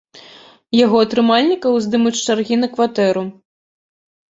[0.77, 3.27] Яго атрымальнікаў здымуць з чаргі на кватэру.